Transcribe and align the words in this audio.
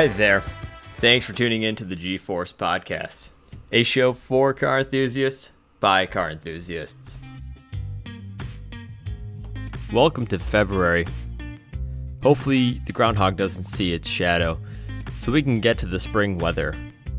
Hi 0.00 0.08
there. 0.08 0.42
Thanks 0.96 1.26
for 1.26 1.34
tuning 1.34 1.62
in 1.62 1.76
to 1.76 1.84
the 1.84 1.94
G 1.94 2.16
Force 2.16 2.54
Podcast, 2.54 3.32
a 3.70 3.82
show 3.82 4.14
for 4.14 4.54
car 4.54 4.78
enthusiasts 4.78 5.52
by 5.78 6.06
car 6.06 6.30
enthusiasts. 6.30 7.20
Welcome 9.92 10.26
to 10.28 10.38
February. 10.38 11.06
Hopefully, 12.22 12.80
the 12.86 12.94
groundhog 12.94 13.36
doesn't 13.36 13.64
see 13.64 13.92
its 13.92 14.08
shadow, 14.08 14.58
so 15.18 15.32
we 15.32 15.42
can 15.42 15.60
get 15.60 15.76
to 15.76 15.86
the 15.86 16.00
spring 16.00 16.38
weather, 16.38 16.74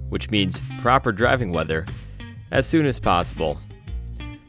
which 0.09 0.31
means 0.31 0.59
proper 0.79 1.11
driving 1.11 1.51
weather, 1.51 1.85
as 2.49 2.65
soon 2.65 2.87
as 2.87 2.97
possible. 2.97 3.59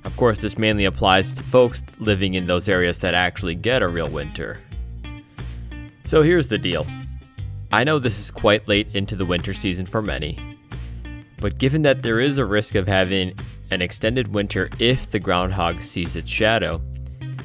Of 0.05 0.17
course, 0.17 0.39
this 0.39 0.57
mainly 0.57 0.87
applies 0.87 1.35
to 1.35 1.43
folks 1.43 1.85
living 1.99 2.33
in 2.33 2.47
those 2.47 2.67
areas 2.67 2.99
that 3.01 3.13
actually 3.13 3.57
get 3.57 3.83
a 3.83 3.89
real 3.89 4.09
winter. 4.09 4.59
So 6.07 6.23
here's 6.23 6.49
the 6.49 6.57
deal. 6.57 6.87
I 7.73 7.85
know 7.85 7.99
this 7.99 8.19
is 8.19 8.31
quite 8.31 8.69
late 8.69 8.89
into 8.93 9.17
the 9.17 9.25
winter 9.25 9.55
season 9.55 9.87
for 9.87 10.03
many, 10.03 10.39
but 11.39 11.57
given 11.57 11.81
that 11.83 12.03
there 12.03 12.21
is 12.21 12.37
a 12.37 12.45
risk 12.45 12.75
of 12.75 12.87
having 12.87 13.33
an 13.71 13.81
extended 13.81 14.29
winter 14.29 14.69
if 14.79 15.11
the 15.11 15.19
groundhog 15.19 15.81
sees 15.81 16.15
its 16.15 16.31
shadow, 16.31 16.83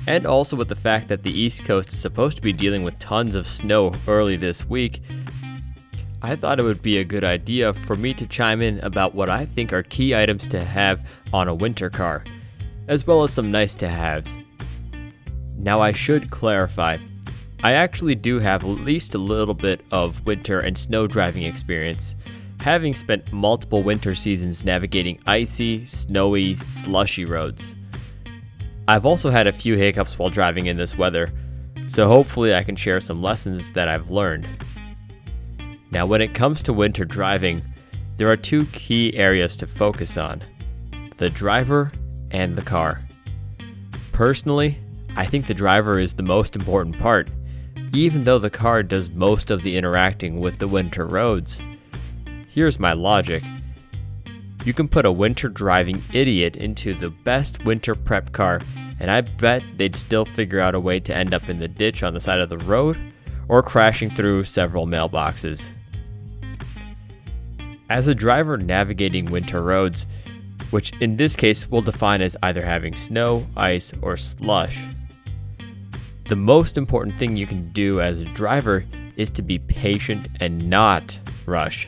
and 0.06 0.28
also 0.28 0.58
with 0.58 0.68
the 0.68 0.76
fact 0.76 1.08
that 1.08 1.24
the 1.24 1.32
East 1.32 1.64
Coast 1.64 1.94
is 1.94 2.02
supposed 2.02 2.36
to 2.36 2.42
be 2.42 2.52
dealing 2.52 2.84
with 2.84 3.00
tons 3.00 3.36
of 3.36 3.48
snow 3.48 3.94
early 4.06 4.36
this 4.36 4.66
week, 4.66 5.02
I 6.22 6.36
thought 6.36 6.60
it 6.60 6.64
would 6.64 6.82
be 6.82 6.98
a 6.98 7.06
good 7.06 7.24
idea 7.24 7.72
for 7.72 7.96
me 7.96 8.14
to 8.16 8.28
chime 8.28 8.62
in 8.62 8.80
about 8.80 9.16
what 9.16 9.30
I 9.30 9.46
think 9.46 9.72
are 9.72 9.84
key 9.84 10.14
items 10.14 10.50
to 10.50 10.62
have 10.62 11.10
on 11.32 11.48
a 11.48 11.56
winter 11.56 11.90
car, 11.90 12.26
as 12.90 13.08
well 13.08 13.24
as 13.24 13.32
some 13.32 13.50
nice 13.50 13.76
to 13.78 13.88
haves. 13.88 14.38
Now, 15.56 15.80
I 15.80 15.94
should 15.94 16.32
clarify 16.32 16.98
I 17.64 17.72
actually 17.72 18.14
do 18.14 18.40
have 18.40 18.64
at 18.64 18.70
least 18.70 19.16
a 19.16 19.18
little 19.18 19.56
bit 19.56 19.82
of 19.92 20.24
winter 20.28 20.60
and 20.60 20.78
snow 20.78 21.08
driving 21.08 21.44
experience, 21.44 22.16
having 22.60 22.94
spent 22.94 23.34
multiple 23.34 23.82
winter 23.82 24.14
seasons 24.14 24.64
navigating 24.64 25.20
icy, 25.26 25.84
snowy, 25.84 26.54
slushy 26.54 27.26
roads. 27.26 27.76
I've 28.88 29.08
also 29.08 29.32
had 29.32 29.48
a 29.48 29.52
few 29.52 29.76
hiccups 29.76 30.20
while 30.20 30.30
driving 30.30 30.68
in 30.68 30.78
this 30.78 30.98
weather, 31.00 31.32
so 31.88 32.08
hopefully 32.08 32.54
I 32.54 32.64
can 32.64 32.76
share 32.76 33.02
some 33.02 33.24
lessons 33.24 33.72
that 33.72 33.88
I've 33.88 34.12
learned. 34.12 34.48
Now, 35.90 36.06
when 36.06 36.22
it 36.22 36.36
comes 36.36 36.62
to 36.64 36.74
winter 36.74 37.06
driving, 37.06 37.64
there 38.18 38.30
are 38.30 38.38
two 38.38 38.66
key 38.68 39.16
areas 39.18 39.58
to 39.58 39.68
focus 39.68 40.16
on 40.16 40.44
the 41.18 41.30
driver 41.32 41.92
and 42.30 42.56
the 42.56 42.62
car. 42.62 43.02
Personally, 44.12 44.78
I 45.16 45.26
think 45.26 45.48
the 45.48 45.54
driver 45.56 45.98
is 45.98 46.14
the 46.14 46.24
most 46.24 46.56
important 46.56 47.00
part 47.00 47.30
even 47.94 48.24
though 48.24 48.40
the 48.40 48.50
car 48.50 48.84
does 48.84 49.10
most 49.10 49.50
of 49.50 49.64
the 49.64 49.78
interacting 49.78 50.40
with 50.40 50.60
the 50.60 50.68
winter 50.68 51.06
roads. 51.06 51.60
Here's 52.50 52.80
my 52.80 52.94
logic. 52.94 53.44
You 54.66 54.74
can 54.74 54.88
put 54.88 55.06
a 55.06 55.12
winter 55.12 55.48
driving 55.48 56.04
idiot 56.12 56.56
into 56.56 56.94
the 56.94 57.10
best 57.10 57.64
winter 57.64 57.96
prep 57.96 58.34
car, 58.34 58.62
and 59.00 59.10
I 59.10 59.22
bet 59.22 59.64
they'd 59.78 59.96
still 59.96 60.26
figure 60.26 60.60
out 60.60 60.76
a 60.76 60.80
way 60.80 61.00
to 61.00 61.16
end 61.16 61.34
up 61.34 61.50
in 61.50 61.60
the 61.60 61.68
ditch 61.68 62.04
on 62.04 62.14
the 62.14 62.20
side 62.20 62.40
of 62.40 62.50
the 62.50 62.58
road 62.58 62.98
or 63.48 63.64
crashing 63.64 64.10
through 64.10 64.44
several 64.44 64.86
mailboxes. 64.86 65.70
As 67.90 68.08
a 68.08 68.16
driver 68.16 68.58
navigating 68.58 69.32
winter 69.32 69.62
roads, 69.62 70.06
which 70.72 70.92
in 71.00 71.16
this 71.16 71.36
case 71.36 71.70
we'll 71.70 71.82
define 71.82 72.22
as 72.22 72.36
either 72.44 72.66
having 72.66 72.96
snow, 72.96 73.48
ice, 73.56 73.94
or 74.02 74.18
slush, 74.18 74.84
the 76.28 76.36
most 76.36 76.78
important 76.78 77.18
thing 77.18 77.38
you 77.38 77.48
can 77.48 77.72
do 77.72 78.02
as 78.02 78.20
a 78.20 78.26
driver 78.26 78.86
is 79.16 79.30
to 79.30 79.42
be 79.42 79.60
patient 79.60 80.28
and 80.42 80.70
not 80.70 81.18
rush. 81.46 81.88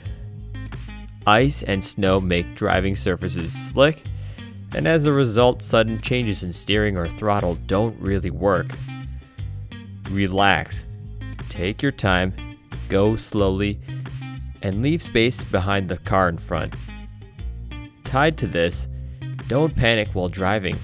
Ice 1.28 1.62
and 1.64 1.84
snow 1.84 2.22
make 2.22 2.56
driving 2.56 2.96
surfaces 2.96 3.52
slick, 3.52 4.04
and 4.74 4.88
as 4.88 5.06
a 5.06 5.12
result, 5.12 5.62
sudden 5.62 6.00
changes 6.02 6.44
in 6.44 6.54
steering 6.54 6.98
or 6.98 7.08
throttle 7.08 7.56
don't 7.68 8.00
really 8.00 8.32
work. 8.32 8.78
Relax, 10.10 10.86
take 11.50 11.82
your 11.82 11.92
time, 11.92 12.34
go 12.88 13.18
slowly, 13.18 13.80
and 14.62 14.82
leave 14.82 15.02
space 15.02 15.44
behind 15.44 15.90
the 15.90 15.98
car 15.98 16.30
in 16.30 16.38
front. 16.38 16.76
Tied 18.06 18.38
to 18.38 18.48
this, 18.48 18.88
don't 19.48 19.76
panic 19.76 20.10
while 20.14 20.30
driving. 20.30 20.80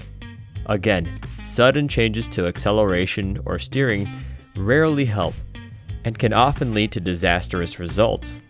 Again, 0.66 1.20
sudden 1.42 1.86
changes 1.88 2.28
to 2.28 2.46
acceleration 2.46 3.40
or 3.44 3.58
steering 3.58 4.08
rarely 4.56 5.04
help 5.04 5.34
and 6.04 6.18
can 6.18 6.32
often 6.32 6.74
lead 6.74 6.92
to 6.92 7.00
disastrous 7.00 7.78
results. 7.78 8.40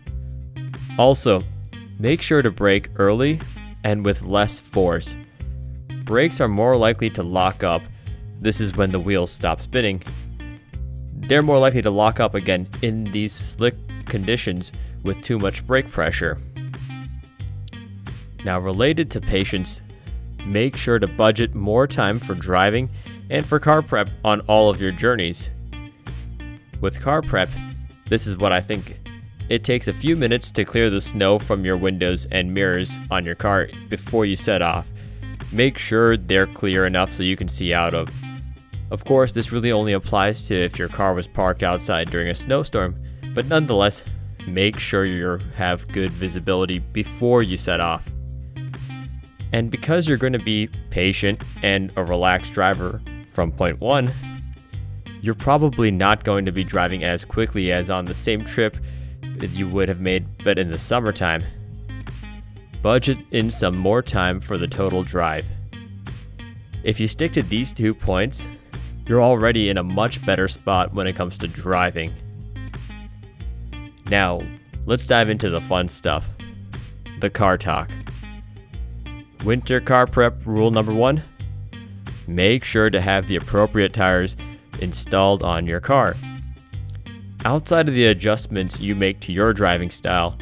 Also, 0.97 1.43
make 1.99 2.21
sure 2.21 2.41
to 2.41 2.51
brake 2.51 2.89
early 2.95 3.39
and 3.83 4.03
with 4.03 4.23
less 4.23 4.59
force. 4.59 5.15
Brakes 6.03 6.41
are 6.41 6.47
more 6.47 6.75
likely 6.75 7.09
to 7.11 7.23
lock 7.23 7.63
up. 7.63 7.81
This 8.41 8.61
is 8.61 8.75
when 8.75 8.91
the 8.91 8.99
wheels 8.99 9.31
stop 9.31 9.61
spinning. 9.61 10.01
They're 11.13 11.41
more 11.41 11.59
likely 11.59 11.81
to 11.81 11.91
lock 11.91 12.19
up 12.19 12.33
again 12.33 12.67
in 12.81 13.05
these 13.05 13.33
slick 13.33 13.75
conditions 14.05 14.71
with 15.03 15.23
too 15.23 15.37
much 15.37 15.65
brake 15.67 15.91
pressure. 15.91 16.39
Now, 18.45 18.59
related 18.59 19.11
to 19.11 19.21
patience, 19.21 19.81
make 20.47 20.77
sure 20.77 20.99
to 20.99 21.07
budget 21.07 21.53
more 21.53 21.87
time 21.87 22.19
for 22.19 22.33
driving 22.33 22.89
and 23.29 23.45
for 23.45 23.59
car 23.59 23.81
prep 23.81 24.09
on 24.23 24.41
all 24.41 24.69
of 24.69 24.81
your 24.81 24.91
journeys. 24.91 25.49
With 26.81 27.01
car 27.01 27.21
prep, 27.21 27.49
this 28.07 28.27
is 28.27 28.37
what 28.37 28.51
I 28.51 28.61
think. 28.61 28.99
It 29.49 29.63
takes 29.63 29.87
a 29.87 29.93
few 29.93 30.15
minutes 30.15 30.51
to 30.51 30.65
clear 30.65 30.89
the 30.89 31.01
snow 31.01 31.39
from 31.39 31.63
your 31.63 31.77
windows 31.77 32.27
and 32.31 32.53
mirrors 32.53 32.97
on 33.09 33.25
your 33.25 33.35
car 33.35 33.69
before 33.89 34.25
you 34.25 34.35
set 34.35 34.61
off. 34.61 34.87
Make 35.51 35.77
sure 35.77 36.17
they're 36.17 36.47
clear 36.47 36.85
enough 36.85 37.09
so 37.11 37.23
you 37.23 37.37
can 37.37 37.47
see 37.47 37.73
out 37.73 37.93
of. 37.93 38.09
Of 38.91 39.05
course, 39.05 39.31
this 39.31 39.51
really 39.51 39.71
only 39.71 39.93
applies 39.93 40.47
to 40.47 40.55
if 40.55 40.77
your 40.77 40.89
car 40.89 41.13
was 41.13 41.27
parked 41.27 41.63
outside 41.63 42.09
during 42.09 42.29
a 42.29 42.35
snowstorm, 42.35 42.95
but 43.33 43.47
nonetheless, 43.47 44.03
make 44.47 44.79
sure 44.79 45.05
you 45.05 45.39
have 45.55 45.87
good 45.89 46.11
visibility 46.11 46.79
before 46.79 47.43
you 47.43 47.57
set 47.57 47.79
off. 47.79 48.09
And 49.53 49.71
because 49.71 50.07
you're 50.07 50.17
going 50.17 50.33
to 50.33 50.39
be 50.39 50.69
patient 50.89 51.41
and 51.63 51.91
a 51.95 52.03
relaxed 52.03 52.53
driver 52.53 53.01
from 53.27 53.51
point 53.51 53.79
one, 53.79 54.11
you're 55.21 55.35
probably 55.35 55.91
not 55.91 56.23
going 56.23 56.45
to 56.45 56.51
be 56.51 56.63
driving 56.63 57.03
as 57.03 57.25
quickly 57.25 57.71
as 57.71 57.89
on 57.89 58.05
the 58.05 58.15
same 58.15 58.43
trip 58.43 58.77
that 59.37 59.51
you 59.51 59.67
would 59.67 59.87
have 59.87 59.99
made, 59.99 60.25
but 60.43 60.57
in 60.57 60.71
the 60.71 60.79
summertime. 60.79 61.43
Budget 62.81 63.17
in 63.31 63.49
some 63.49 63.77
more 63.77 64.01
time 64.01 64.39
for 64.39 64.57
the 64.57 64.67
total 64.67 65.03
drive. 65.03 65.45
If 66.83 66.99
you 66.99 67.07
stick 67.07 67.33
to 67.33 67.43
these 67.43 67.73
two 67.73 67.93
points, 67.93 68.47
you're 69.07 69.23
already 69.23 69.69
in 69.69 69.77
a 69.77 69.83
much 69.83 70.25
better 70.25 70.47
spot 70.47 70.93
when 70.93 71.07
it 71.07 71.15
comes 71.15 71.37
to 71.39 71.47
driving. 71.47 72.13
Now, 74.09 74.41
let's 74.85 75.07
dive 75.07 75.29
into 75.29 75.49
the 75.49 75.61
fun 75.61 75.89
stuff 75.89 76.29
the 77.19 77.29
car 77.31 77.57
talk. 77.57 77.89
Winter 79.43 79.79
car 79.79 80.07
prep 80.07 80.45
rule 80.45 80.71
number 80.71 80.93
one 80.93 81.23
make 82.27 82.63
sure 82.63 82.89
to 82.89 82.99
have 82.99 83.27
the 83.27 83.37
appropriate 83.37 83.93
tires 83.93 84.35
installed 84.79 85.43
on 85.43 85.65
your 85.65 85.79
car. 85.79 86.15
Outside 87.45 87.87
of 87.87 87.95
the 87.95 88.07
adjustments 88.07 88.79
you 88.79 88.95
make 88.95 89.19
to 89.21 89.31
your 89.31 89.53
driving 89.53 89.89
style, 89.89 90.37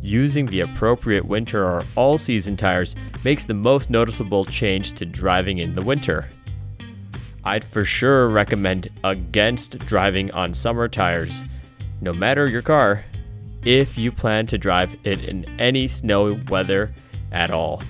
using 0.00 0.46
the 0.46 0.60
appropriate 0.60 1.24
winter 1.24 1.64
or 1.64 1.84
all 1.96 2.18
season 2.18 2.56
tires 2.56 2.94
makes 3.24 3.44
the 3.44 3.54
most 3.54 3.90
noticeable 3.90 4.44
change 4.44 4.92
to 4.92 5.04
driving 5.04 5.58
in 5.58 5.74
the 5.74 5.82
winter. 5.82 6.28
I'd 7.42 7.64
for 7.64 7.84
sure 7.84 8.28
recommend 8.28 8.88
against 9.02 9.78
driving 9.78 10.30
on 10.30 10.54
summer 10.54 10.88
tires, 10.88 11.42
no 12.00 12.12
matter 12.12 12.48
your 12.48 12.62
car, 12.62 13.04
if 13.64 13.98
you 13.98 14.12
plan 14.12 14.46
to 14.46 14.58
drive 14.58 14.94
it 15.04 15.24
in 15.24 15.44
any 15.58 15.88
snowy 15.88 16.40
weather 16.48 16.94
at 17.32 17.50
all. 17.50 17.82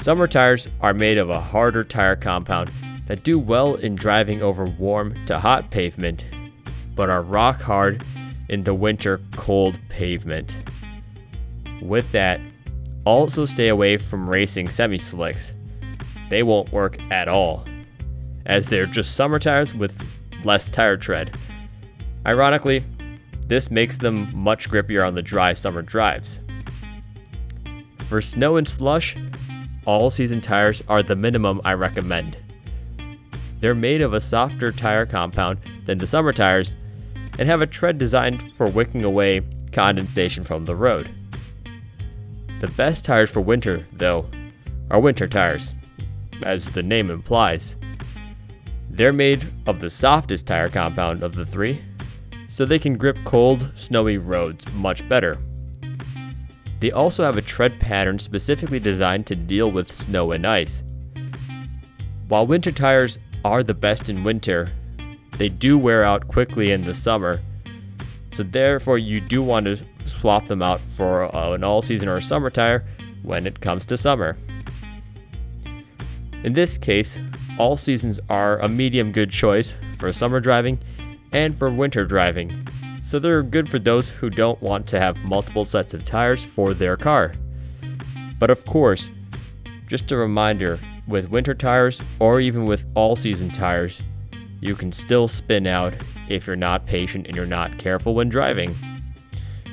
Summer 0.00 0.26
tires 0.26 0.66
are 0.80 0.94
made 0.94 1.18
of 1.18 1.28
a 1.28 1.38
harder 1.38 1.84
tire 1.84 2.16
compound 2.16 2.72
that 3.06 3.22
do 3.22 3.38
well 3.38 3.74
in 3.74 3.94
driving 3.94 4.40
over 4.40 4.64
warm 4.64 5.14
to 5.26 5.38
hot 5.38 5.70
pavement, 5.70 6.24
but 6.94 7.10
are 7.10 7.20
rock 7.20 7.60
hard 7.60 8.02
in 8.48 8.64
the 8.64 8.72
winter 8.72 9.20
cold 9.36 9.78
pavement. 9.90 10.56
With 11.82 12.10
that, 12.12 12.40
also 13.04 13.44
stay 13.44 13.68
away 13.68 13.98
from 13.98 14.28
racing 14.28 14.70
semi 14.70 14.96
slicks. 14.96 15.52
They 16.30 16.42
won't 16.44 16.72
work 16.72 16.98
at 17.12 17.28
all, 17.28 17.66
as 18.46 18.68
they're 18.68 18.86
just 18.86 19.16
summer 19.16 19.38
tires 19.38 19.74
with 19.74 20.02
less 20.44 20.70
tire 20.70 20.96
tread. 20.96 21.36
Ironically, 22.24 22.82
this 23.48 23.70
makes 23.70 23.98
them 23.98 24.34
much 24.34 24.70
grippier 24.70 25.06
on 25.06 25.14
the 25.14 25.20
dry 25.20 25.52
summer 25.52 25.82
drives. 25.82 26.40
For 28.06 28.22
snow 28.22 28.56
and 28.56 28.66
slush, 28.66 29.14
all 29.90 30.08
season 30.08 30.40
tires 30.40 30.82
are 30.88 31.02
the 31.02 31.16
minimum 31.16 31.60
I 31.64 31.72
recommend. 31.72 32.36
They're 33.58 33.74
made 33.74 34.02
of 34.02 34.14
a 34.14 34.20
softer 34.20 34.70
tire 34.70 35.04
compound 35.04 35.58
than 35.84 35.98
the 35.98 36.06
summer 36.06 36.32
tires, 36.32 36.76
and 37.38 37.48
have 37.48 37.60
a 37.60 37.66
tread 37.66 37.98
designed 37.98 38.52
for 38.52 38.68
wicking 38.68 39.02
away 39.02 39.42
condensation 39.72 40.44
from 40.44 40.64
the 40.64 40.76
road. 40.76 41.10
The 42.60 42.68
best 42.68 43.04
tires 43.04 43.30
for 43.30 43.40
winter, 43.40 43.84
though, 43.92 44.30
are 44.90 45.00
winter 45.00 45.26
tires, 45.26 45.74
as 46.44 46.66
the 46.66 46.82
name 46.82 47.10
implies. 47.10 47.74
They're 48.90 49.12
made 49.12 49.44
of 49.66 49.80
the 49.80 49.90
softest 49.90 50.46
tire 50.46 50.68
compound 50.68 51.24
of 51.24 51.34
the 51.34 51.44
three, 51.44 51.82
so 52.48 52.64
they 52.64 52.78
can 52.78 52.96
grip 52.96 53.18
cold, 53.24 53.72
snowy 53.74 54.18
roads 54.18 54.64
much 54.72 55.08
better. 55.08 55.36
They 56.80 56.90
also 56.90 57.22
have 57.22 57.36
a 57.36 57.42
tread 57.42 57.78
pattern 57.78 58.18
specifically 58.18 58.80
designed 58.80 59.26
to 59.26 59.36
deal 59.36 59.70
with 59.70 59.92
snow 59.92 60.32
and 60.32 60.46
ice. 60.46 60.82
While 62.28 62.46
winter 62.46 62.72
tires 62.72 63.18
are 63.44 63.62
the 63.62 63.74
best 63.74 64.08
in 64.08 64.24
winter, 64.24 64.70
they 65.36 65.48
do 65.48 65.76
wear 65.78 66.04
out 66.04 66.28
quickly 66.28 66.70
in 66.70 66.84
the 66.84 66.94
summer, 66.94 67.40
so 68.32 68.42
therefore 68.42 68.98
you 68.98 69.20
do 69.20 69.42
want 69.42 69.66
to 69.66 69.76
swap 70.06 70.46
them 70.46 70.62
out 70.62 70.80
for 70.80 71.34
uh, 71.34 71.52
an 71.52 71.64
all 71.64 71.82
season 71.82 72.08
or 72.08 72.20
summer 72.20 72.50
tire 72.50 72.84
when 73.22 73.46
it 73.46 73.60
comes 73.60 73.84
to 73.86 73.96
summer. 73.96 74.36
In 76.44 76.54
this 76.54 76.78
case, 76.78 77.18
all 77.58 77.76
seasons 77.76 78.18
are 78.30 78.58
a 78.60 78.68
medium 78.68 79.12
good 79.12 79.30
choice 79.30 79.74
for 79.98 80.12
summer 80.12 80.40
driving 80.40 80.78
and 81.32 81.56
for 81.56 81.70
winter 81.70 82.06
driving, 82.06 82.66
so 83.02 83.18
they're 83.18 83.42
good 83.42 83.68
for 83.68 83.78
those 83.78 84.08
who 84.10 84.30
don't 84.30 84.60
want 84.62 84.86
to 84.88 85.00
have 85.00 85.18
multiple 85.18 85.64
sets 85.64 85.94
of 85.94 86.04
tires 86.04 86.44
for 86.44 86.74
their 86.74 86.96
car. 86.96 87.32
But 88.38 88.50
of 88.50 88.64
course, 88.64 89.10
just 89.86 90.12
a 90.12 90.16
reminder 90.16 90.78
with 91.08 91.30
winter 91.30 91.54
tires 91.54 92.00
or 92.18 92.40
even 92.40 92.64
with 92.64 92.86
all 92.94 93.16
season 93.16 93.50
tires, 93.50 94.00
you 94.60 94.74
can 94.74 94.92
still 94.92 95.28
spin 95.28 95.66
out 95.66 95.94
if 96.28 96.46
you're 96.46 96.56
not 96.56 96.86
patient 96.86 97.26
and 97.26 97.34
you're 97.34 97.46
not 97.46 97.78
careful 97.78 98.14
when 98.14 98.28
driving. 98.28 98.74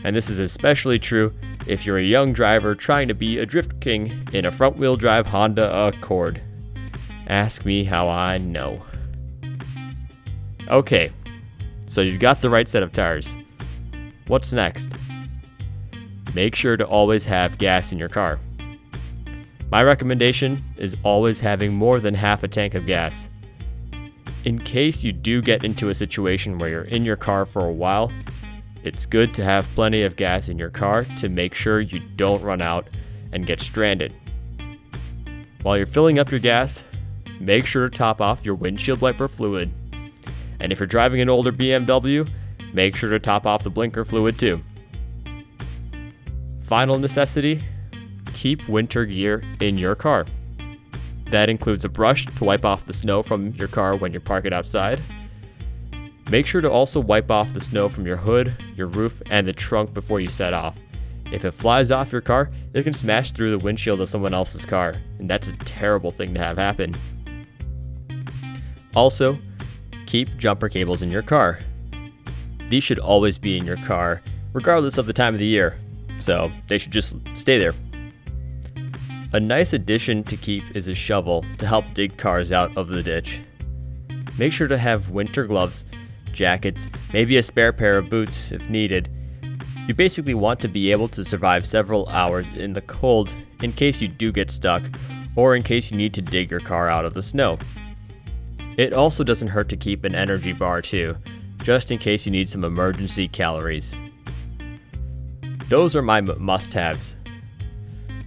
And 0.03 0.15
this 0.15 0.29
is 0.29 0.39
especially 0.39 0.99
true 0.99 1.33
if 1.67 1.85
you're 1.85 1.97
a 1.97 2.03
young 2.03 2.33
driver 2.33 2.75
trying 2.75 3.07
to 3.09 3.13
be 3.13 3.37
a 3.39 3.45
drift 3.45 3.79
king 3.81 4.27
in 4.31 4.45
a 4.45 4.51
front 4.51 4.77
wheel 4.77 4.95
drive 4.95 5.27
Honda 5.27 5.87
Accord. 5.87 6.41
Ask 7.27 7.65
me 7.65 7.83
how 7.83 8.07
I 8.07 8.37
know. 8.37 8.81
Okay, 10.69 11.11
so 11.87 12.01
you've 12.01 12.19
got 12.19 12.41
the 12.41 12.49
right 12.49 12.67
set 12.67 12.83
of 12.83 12.93
tires. 12.93 13.35
What's 14.27 14.53
next? 14.53 14.91
Make 16.35 16.53
sure 16.53 16.77
to 16.77 16.85
always 16.85 17.25
have 17.25 17.57
gas 17.57 17.91
in 17.91 17.97
your 17.97 18.09
car. 18.09 18.39
My 19.71 19.83
recommendation 19.83 20.63
is 20.77 20.95
always 21.03 21.39
having 21.39 21.73
more 21.73 21.99
than 21.99 22.13
half 22.13 22.43
a 22.43 22.47
tank 22.47 22.75
of 22.75 22.85
gas. 22.85 23.27
In 24.45 24.59
case 24.59 25.03
you 25.03 25.11
do 25.11 25.41
get 25.41 25.63
into 25.63 25.89
a 25.89 25.95
situation 25.95 26.57
where 26.57 26.69
you're 26.69 26.83
in 26.83 27.03
your 27.03 27.15
car 27.15 27.45
for 27.45 27.65
a 27.65 27.73
while, 27.73 28.11
it's 28.83 29.05
good 29.05 29.33
to 29.33 29.43
have 29.43 29.67
plenty 29.75 30.03
of 30.03 30.15
gas 30.15 30.47
in 30.47 30.57
your 30.57 30.69
car 30.69 31.05
to 31.17 31.27
make 31.27 31.53
sure 31.53 31.81
you 31.81 31.99
don't 31.99 32.41
run 32.41 32.61
out 32.61 32.87
and 33.33 33.45
get 33.45 33.59
stranded. 33.59 34.13
While 35.63 35.77
you're 35.77 35.85
filling 35.85 36.19
up 36.19 36.31
your 36.31 36.39
gas, 36.39 36.85
make 37.39 37.65
sure 37.65 37.89
to 37.89 37.93
top 37.93 38.21
off 38.21 38.45
your 38.45 38.55
windshield 38.55 39.01
wiper 39.01 39.27
fluid. 39.27 39.71
And 40.59 40.71
if 40.71 40.79
you're 40.79 40.87
driving 40.87 41.21
an 41.21 41.29
older 41.29 41.51
BMW, 41.51 42.27
make 42.73 42.95
sure 42.95 43.09
to 43.09 43.19
top 43.19 43.45
off 43.45 43.63
the 43.63 43.69
blinker 43.69 44.03
fluid 44.05 44.39
too. 44.39 44.61
Final 46.61 46.97
necessity 46.97 47.61
keep 48.37 48.67
winter 48.69 49.03
gear 49.03 49.43
in 49.61 49.77
your 49.77 49.95
car. 49.95 50.25
That 51.31 51.49
includes 51.49 51.83
a 51.83 51.89
brush 51.89 52.27
to 52.27 52.43
wipe 52.43 52.65
off 52.65 52.85
the 52.85 52.93
snow 52.93 53.23
from 53.23 53.51
your 53.53 53.67
car 53.67 53.95
when 53.95 54.13
you 54.13 54.19
park 54.19 54.45
it 54.45 54.53
outside. 54.53 55.01
Make 56.29 56.45
sure 56.45 56.61
to 56.61 56.69
also 56.69 56.99
wipe 56.99 57.31
off 57.31 57.53
the 57.53 57.59
snow 57.59 57.89
from 57.89 58.05
your 58.05 58.17
hood, 58.17 58.55
your 58.75 58.87
roof, 58.87 59.21
and 59.31 59.47
the 59.47 59.53
trunk 59.53 59.93
before 59.93 60.19
you 60.19 60.29
set 60.29 60.53
off. 60.53 60.77
If 61.31 61.45
it 61.45 61.51
flies 61.51 61.91
off 61.91 62.11
your 62.11 62.21
car, 62.21 62.51
it 62.73 62.83
can 62.83 62.93
smash 62.93 63.31
through 63.31 63.51
the 63.51 63.63
windshield 63.63 63.99
of 64.01 64.07
someone 64.07 64.33
else's 64.33 64.65
car, 64.65 64.95
and 65.19 65.29
that's 65.29 65.47
a 65.47 65.57
terrible 65.57 66.11
thing 66.11 66.33
to 66.33 66.39
have 66.39 66.57
happen. 66.57 66.95
Also, 68.95 69.39
keep 70.07 70.35
jumper 70.37 70.69
cables 70.69 71.03
in 71.03 71.11
your 71.11 71.21
car. 71.21 71.59
These 72.69 72.83
should 72.83 72.99
always 72.99 73.37
be 73.37 73.57
in 73.57 73.65
your 73.65 73.77
car, 73.77 74.21
regardless 74.53 74.97
of 74.97 75.05
the 75.05 75.13
time 75.13 75.35
of 75.35 75.39
the 75.39 75.45
year, 75.45 75.77
so 76.19 76.51
they 76.67 76.77
should 76.77 76.91
just 76.91 77.15
stay 77.35 77.59
there. 77.59 77.75
A 79.33 79.39
nice 79.39 79.73
addition 79.73 80.23
to 80.23 80.37
keep 80.37 80.63
is 80.75 80.87
a 80.87 80.95
shovel 80.95 81.45
to 81.57 81.67
help 81.67 81.85
dig 81.93 82.17
cars 82.17 82.51
out 82.51 82.75
of 82.77 82.87
the 82.87 83.03
ditch. 83.03 83.41
Make 84.37 84.53
sure 84.53 84.67
to 84.67 84.77
have 84.77 85.09
winter 85.09 85.45
gloves, 85.45 85.83
jackets, 86.31 86.89
maybe 87.11 87.37
a 87.37 87.43
spare 87.43 87.73
pair 87.73 87.97
of 87.97 88.09
boots 88.09 88.51
if 88.51 88.69
needed. 88.69 89.09
You 89.87 89.93
basically 89.93 90.33
want 90.33 90.59
to 90.61 90.67
be 90.67 90.91
able 90.91 91.07
to 91.09 91.23
survive 91.23 91.65
several 91.65 92.07
hours 92.07 92.45
in 92.55 92.73
the 92.73 92.81
cold 92.81 93.33
in 93.61 93.73
case 93.73 94.01
you 94.01 94.07
do 94.07 94.31
get 94.31 94.51
stuck 94.51 94.83
or 95.35 95.55
in 95.55 95.63
case 95.63 95.91
you 95.91 95.97
need 95.97 96.13
to 96.13 96.21
dig 96.21 96.51
your 96.51 96.59
car 96.59 96.89
out 96.89 97.05
of 97.05 97.13
the 97.13 97.23
snow. 97.23 97.57
It 98.77 98.93
also 98.93 99.23
doesn't 99.23 99.47
hurt 99.47 99.69
to 99.69 99.75
keep 99.75 100.03
an 100.03 100.13
energy 100.13 100.53
bar 100.53 100.83
too, 100.83 101.17
just 101.63 101.91
in 101.91 101.97
case 101.97 102.25
you 102.25 102.31
need 102.31 102.47
some 102.47 102.63
emergency 102.63 103.27
calories. 103.27 103.95
Those 105.67 105.95
are 105.95 106.03
my 106.03 106.21
must 106.21 106.73
haves. 106.73 107.15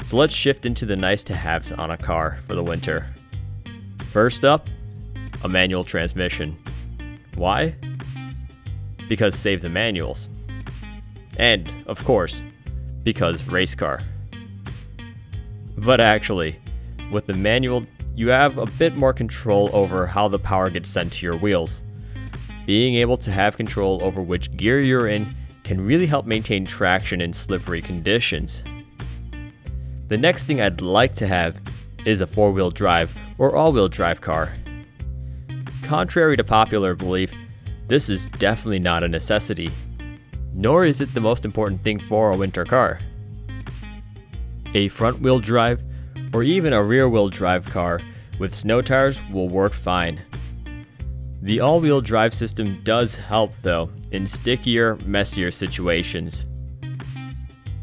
So 0.04 0.16
let's 0.16 0.34
shift 0.34 0.66
into 0.66 0.84
the 0.84 0.96
nice 0.96 1.22
to 1.24 1.34
haves 1.34 1.70
on 1.70 1.92
a 1.92 1.96
car 1.96 2.40
for 2.46 2.56
the 2.56 2.64
winter. 2.64 3.14
First 4.10 4.44
up, 4.44 4.68
a 5.44 5.48
manual 5.48 5.84
transmission. 5.84 6.58
Why? 7.36 7.76
Because 9.08 9.38
save 9.38 9.62
the 9.62 9.68
manuals. 9.68 10.28
And, 11.36 11.72
of 11.86 12.04
course, 12.04 12.42
because 13.04 13.46
race 13.46 13.76
car. 13.76 14.00
But 15.78 16.00
actually, 16.00 16.58
with 17.12 17.26
the 17.26 17.34
manual, 17.34 17.86
you 18.14 18.28
have 18.28 18.58
a 18.58 18.66
bit 18.66 18.96
more 18.96 19.12
control 19.12 19.70
over 19.72 20.06
how 20.06 20.28
the 20.28 20.38
power 20.38 20.70
gets 20.70 20.90
sent 20.90 21.12
to 21.14 21.26
your 21.26 21.36
wheels. 21.36 21.82
Being 22.66 22.94
able 22.96 23.16
to 23.18 23.30
have 23.30 23.56
control 23.56 24.02
over 24.02 24.22
which 24.22 24.54
gear 24.56 24.80
you're 24.80 25.08
in 25.08 25.34
can 25.64 25.84
really 25.84 26.06
help 26.06 26.26
maintain 26.26 26.66
traction 26.66 27.20
in 27.20 27.32
slippery 27.32 27.80
conditions. 27.80 28.62
The 30.08 30.18
next 30.18 30.44
thing 30.44 30.60
I'd 30.60 30.80
like 30.80 31.14
to 31.14 31.26
have 31.26 31.60
is 32.04 32.20
a 32.20 32.26
four 32.26 32.50
wheel 32.50 32.70
drive 32.70 33.14
or 33.38 33.54
all 33.54 33.72
wheel 33.72 33.88
drive 33.88 34.20
car. 34.20 34.54
Contrary 35.82 36.36
to 36.36 36.44
popular 36.44 36.94
belief, 36.94 37.32
this 37.88 38.08
is 38.08 38.26
definitely 38.38 38.78
not 38.78 39.02
a 39.02 39.08
necessity, 39.08 39.70
nor 40.52 40.84
is 40.84 41.00
it 41.00 41.12
the 41.14 41.20
most 41.20 41.44
important 41.44 41.82
thing 41.82 41.98
for 41.98 42.30
a 42.30 42.36
winter 42.36 42.64
car. 42.64 42.98
A 44.74 44.88
front 44.88 45.20
wheel 45.20 45.40
drive 45.40 45.82
or 46.32 46.42
even 46.42 46.72
a 46.72 46.82
rear 46.82 47.08
wheel 47.08 47.28
drive 47.28 47.64
car 47.66 48.00
with 48.38 48.54
snow 48.54 48.82
tires 48.82 49.20
will 49.32 49.48
work 49.48 49.72
fine. 49.72 50.20
The 51.42 51.60
all 51.60 51.80
wheel 51.80 52.00
drive 52.00 52.34
system 52.34 52.80
does 52.84 53.14
help 53.14 53.54
though 53.56 53.90
in 54.10 54.26
stickier, 54.26 54.96
messier 55.04 55.50
situations. 55.50 56.46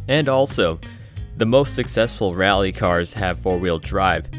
And 0.08 0.30
also, 0.30 0.80
the 1.38 1.46
most 1.46 1.76
successful 1.76 2.36
rally 2.36 2.72
cars 2.72 3.14
have 3.14 3.40
four 3.40 3.58
wheel 3.58 3.80
drive, 3.80 4.30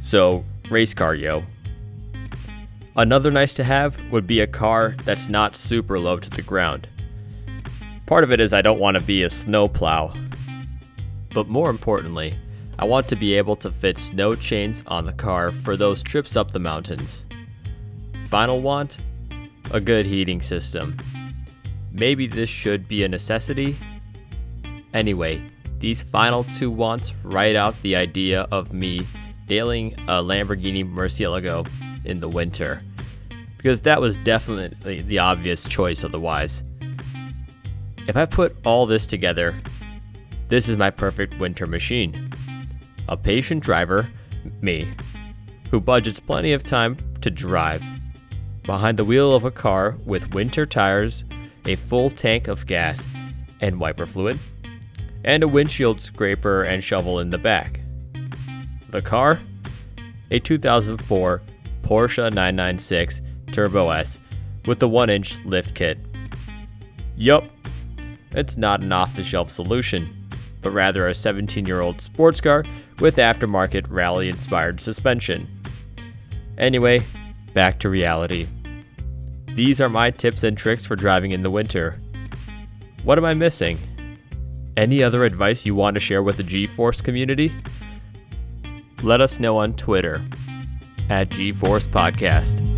so 0.00 0.44
race 0.70 0.94
car 0.94 1.14
yo. 1.14 1.44
Another 2.96 3.30
nice 3.30 3.54
to 3.54 3.64
have 3.64 3.98
would 4.10 4.26
be 4.26 4.40
a 4.40 4.46
car 4.46 4.94
that's 5.04 5.28
not 5.28 5.56
super 5.56 5.98
low 5.98 6.18
to 6.18 6.28
the 6.28 6.42
ground. 6.42 6.88
Part 8.06 8.24
of 8.24 8.32
it 8.32 8.40
is 8.40 8.52
I 8.52 8.60
don't 8.60 8.80
want 8.80 8.96
to 8.98 9.02
be 9.02 9.22
a 9.22 9.30
snowplow. 9.30 10.14
But 11.32 11.48
more 11.48 11.70
importantly, 11.70 12.34
I 12.82 12.84
want 12.84 13.06
to 13.10 13.16
be 13.16 13.34
able 13.34 13.54
to 13.54 13.70
fit 13.70 13.96
snow 13.96 14.34
chains 14.34 14.82
on 14.88 15.06
the 15.06 15.12
car 15.12 15.52
for 15.52 15.76
those 15.76 16.02
trips 16.02 16.34
up 16.34 16.50
the 16.50 16.58
mountains. 16.58 17.24
Final 18.24 18.60
want? 18.60 18.98
A 19.70 19.80
good 19.80 20.04
heating 20.04 20.42
system. 20.42 20.96
Maybe 21.92 22.26
this 22.26 22.50
should 22.50 22.88
be 22.88 23.04
a 23.04 23.08
necessity? 23.08 23.76
Anyway, 24.92 25.48
these 25.78 26.02
final 26.02 26.42
two 26.42 26.72
wants 26.72 27.14
write 27.24 27.54
out 27.54 27.80
the 27.82 27.94
idea 27.94 28.48
of 28.50 28.72
me 28.72 29.06
nailing 29.48 29.94
a 30.08 30.20
Lamborghini 30.20 30.84
Murcielago 30.84 31.68
in 32.04 32.18
the 32.18 32.28
winter. 32.28 32.82
Because 33.58 33.82
that 33.82 34.00
was 34.00 34.16
definitely 34.16 35.02
the 35.02 35.20
obvious 35.20 35.62
choice 35.68 36.02
otherwise. 36.02 36.64
If 38.08 38.16
I 38.16 38.26
put 38.26 38.56
all 38.64 38.86
this 38.86 39.06
together, 39.06 39.54
this 40.48 40.68
is 40.68 40.76
my 40.76 40.90
perfect 40.90 41.38
winter 41.38 41.66
machine. 41.66 42.31
A 43.08 43.16
patient 43.16 43.62
driver, 43.62 44.08
me, 44.60 44.92
who 45.70 45.80
budgets 45.80 46.20
plenty 46.20 46.52
of 46.52 46.62
time 46.62 46.96
to 47.20 47.30
drive. 47.30 47.82
Behind 48.64 48.98
the 48.98 49.04
wheel 49.04 49.34
of 49.34 49.44
a 49.44 49.50
car 49.50 49.98
with 50.04 50.34
winter 50.34 50.66
tires, 50.66 51.24
a 51.66 51.76
full 51.76 52.10
tank 52.10 52.48
of 52.48 52.66
gas, 52.66 53.06
and 53.60 53.80
wiper 53.80 54.06
fluid, 54.06 54.38
and 55.24 55.42
a 55.42 55.48
windshield 55.48 56.00
scraper 56.00 56.62
and 56.62 56.82
shovel 56.82 57.18
in 57.20 57.30
the 57.30 57.38
back. 57.38 57.80
The 58.90 59.02
car? 59.02 59.40
A 60.30 60.38
2004 60.38 61.42
Porsche 61.82 62.22
996 62.22 63.22
Turbo 63.50 63.90
S 63.90 64.18
with 64.66 64.78
the 64.78 64.88
1 64.88 65.10
inch 65.10 65.38
lift 65.44 65.74
kit. 65.74 65.98
Yup, 67.16 67.44
it's 68.32 68.56
not 68.56 68.80
an 68.80 68.92
off 68.92 69.14
the 69.14 69.22
shelf 69.22 69.50
solution, 69.50 70.21
but 70.62 70.70
rather 70.70 71.06
a 71.08 71.14
17 71.14 71.66
year 71.66 71.80
old 71.80 72.00
sports 72.00 72.40
car 72.40 72.64
with 73.00 73.16
aftermarket 73.16 73.86
rally 73.90 74.28
inspired 74.28 74.80
suspension. 74.80 75.48
Anyway, 76.56 77.04
back 77.52 77.78
to 77.80 77.88
reality. 77.88 78.46
These 79.48 79.80
are 79.80 79.88
my 79.88 80.10
tips 80.10 80.44
and 80.44 80.56
tricks 80.56 80.86
for 80.86 80.96
driving 80.96 81.32
in 81.32 81.42
the 81.42 81.50
winter. 81.50 82.00
What 83.04 83.18
am 83.18 83.24
I 83.24 83.34
missing? 83.34 83.78
Any 84.76 85.02
other 85.02 85.24
advice 85.24 85.66
you 85.66 85.74
want 85.74 85.94
to 85.94 86.00
share 86.00 86.22
with 86.22 86.38
the 86.38 86.42
G 86.42 86.66
Force 86.66 87.02
community? 87.02 87.52
Let 89.02 89.20
us 89.20 89.38
know 89.38 89.58
on 89.58 89.74
Twitter 89.74 90.24
at 91.10 91.28
G 91.28 91.52
Force 91.52 91.86
Podcast. 91.86 92.71